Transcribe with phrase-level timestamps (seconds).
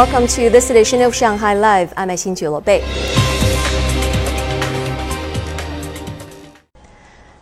[0.00, 1.92] welcome to this edition of Shanghai Live.
[1.94, 2.80] I'm Xin Bei.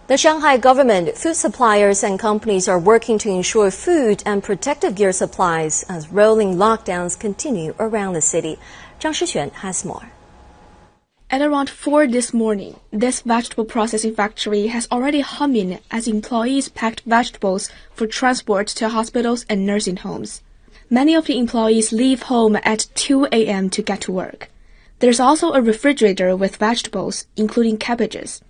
[0.08, 5.12] The Shanghai government, food suppliers, and companies are working to ensure food and protective gear
[5.12, 8.58] supplies as rolling lockdowns continue around the city.
[8.98, 10.10] Zhang Shixuan has more.
[11.30, 17.02] At around 4 this morning, this vegetable processing factory has already humming as employees packed
[17.02, 20.42] vegetables for transport to hospitals and nursing homes.
[20.90, 23.68] Many of the employees leave home at 2 a.m.
[23.70, 24.50] to get to work.
[25.00, 28.40] There's also a refrigerator with vegetables, including cabbages.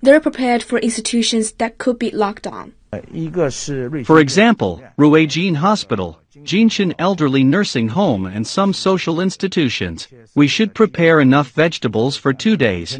[0.00, 2.74] They're prepared for institutions that could be locked down.
[2.92, 10.06] For example, Ruijin Hospital, Jinshan Elderly Nursing Home and some social institutions.
[10.36, 12.98] We should prepare enough vegetables for two days.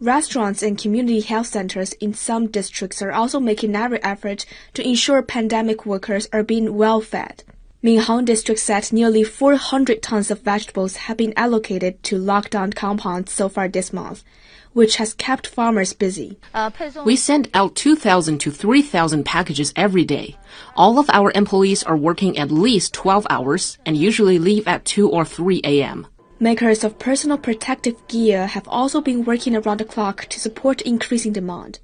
[0.00, 5.22] Restaurants and community health centers in some districts are also making every effort to ensure
[5.22, 7.42] pandemic workers are being well fed.
[7.82, 13.48] Minhang district said nearly 400 tons of vegetables have been allocated to lockdown compounds so
[13.48, 14.22] far this month,
[14.72, 16.38] which has kept farmers busy.
[16.54, 16.70] Uh,
[17.04, 20.36] we send out 2,000 to 3,000 packages every day.
[20.76, 25.10] All of our employees are working at least 12 hours and usually leave at 2
[25.10, 26.06] or 3 a.m.
[26.40, 31.32] Makers of personal protective gear have also been working around the clock to support increasing
[31.32, 31.80] demand.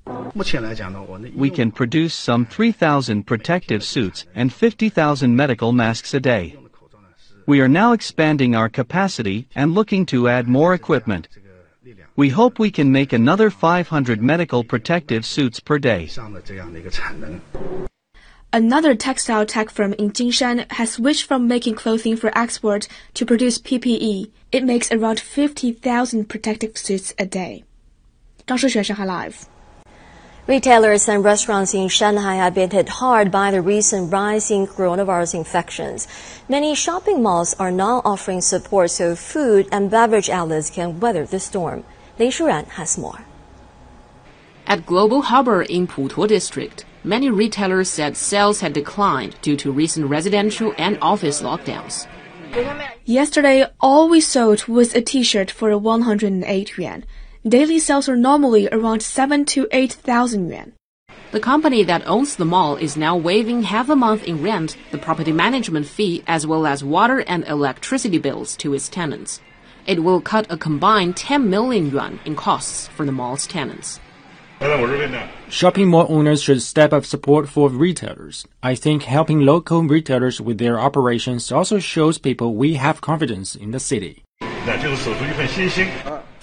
[1.35, 6.57] We can produce some 3,000 protective suits and 50,000 medical masks a day.
[7.47, 11.27] We are now expanding our capacity and looking to add more equipment.
[12.15, 16.09] We hope we can make another 500 medical protective suits per day.
[18.55, 23.59] Another textile tech firm in Jinshan has switched from making clothing for export to produce
[23.59, 24.31] PPE.
[24.53, 27.65] It makes around 50,000 protective suits a day.
[28.47, 29.49] Zhang Shixuan，上海 Live。
[30.47, 36.07] Retailers and restaurants in Shanghai have been hit hard by the recent rise in coronavirus infections.
[36.49, 41.41] Many shopping malls are now offering support so food and beverage outlets can weather the
[41.41, 41.83] storm.
[42.21, 43.19] Li Shuran has more.
[44.67, 50.09] At Global Harbor in Putuo District, many retailers said sales had declined due to recent
[50.09, 52.07] residential and office lockdowns.
[53.05, 57.05] Yesterday, all we sold was a t-shirt for 108 yuan.
[57.47, 60.73] Daily sales are normally around 7 to 8,000 yuan.
[61.33, 64.99] The company that owns the mall is now waiving half a month in rent, the
[64.99, 69.43] property management fee, as well as water and electricity bills to its tenants.
[69.87, 74.01] It will cut a combined 10 million yuan in costs for the mall's tenants.
[75.51, 78.47] Shopping mall owners should step up support for retailers.
[78.63, 83.73] I think helping local retailers with their operations also shows people we have confidence in
[83.73, 84.23] the city.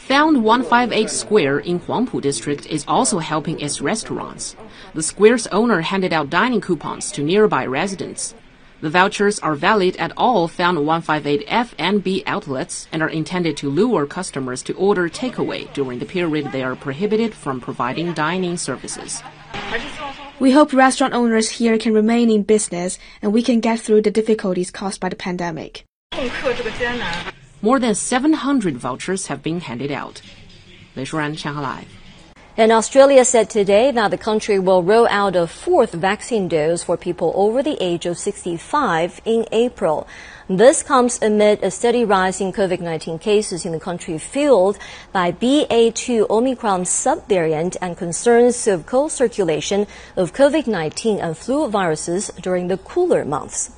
[0.08, 4.56] Found 158 Square in Huangpu District is also helping its restaurants.
[4.94, 8.36] The square's owner handed out dining coupons to nearby residents.
[8.82, 13.70] The vouchers are valid at all Found 158F and B outlets and are intended to
[13.70, 19.22] lure customers to order takeaway during the period they are prohibited from providing dining services.
[20.40, 24.10] We hope restaurant owners here can remain in business and we can get through the
[24.10, 25.86] difficulties caused by the pandemic.
[27.62, 30.24] More than 700 vouchers have been handed out.
[30.96, 31.88] Lei Shuran, Shanghai Live.
[32.58, 36.98] And Australia said today that the country will roll out a fourth vaccine dose for
[36.98, 40.06] people over the age of 65 in April.
[40.50, 44.78] This comes amid a steady rise in COVID-19 cases in the country fueled
[45.14, 52.78] by BA2 Omicron subvariant and concerns of co-circulation of COVID-19 and flu viruses during the
[52.78, 53.72] cooler months.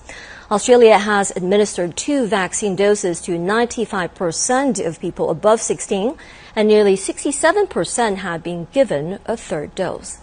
[0.51, 6.17] Australia has administered two vaccine doses to 95% of people above 16
[6.55, 10.19] and nearly 67% have been given a third dose.